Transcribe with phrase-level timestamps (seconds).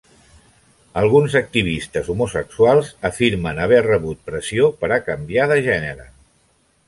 [1.01, 6.09] Alguns activistes homosexuals afirmen haver rebut pressió per a canviar de gènere.